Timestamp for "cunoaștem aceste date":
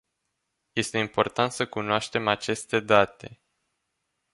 1.67-3.41